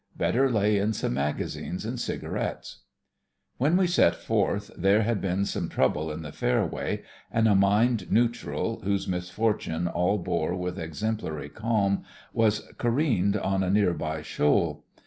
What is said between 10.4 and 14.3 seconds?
with exemplary calm, was ca reened on a near by